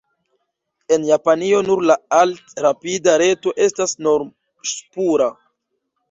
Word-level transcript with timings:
En 0.95 1.03
Japanio 1.09 1.57
nur 1.65 1.83
la 1.91 1.97
alt-rapida 2.19 3.13
reto 3.23 3.53
estas 3.67 3.93
norm-ŝpura. 4.07 5.29